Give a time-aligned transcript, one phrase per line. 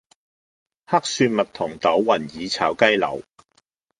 [0.87, 3.21] 黑蒜蜜糖豆雲耳炒雞柳